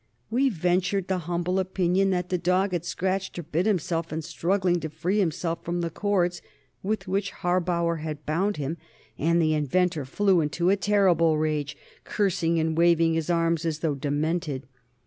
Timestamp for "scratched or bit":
2.85-3.67